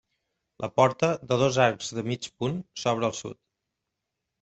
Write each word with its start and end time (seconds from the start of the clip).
La 0.65 0.69
porta, 0.81 1.11
de 1.33 1.39
dos 1.43 1.61
arcs 1.67 1.95
de 2.01 2.07
mig 2.11 2.33
punt, 2.41 2.59
s'obre 2.87 3.13
al 3.13 3.19
sud. 3.23 3.43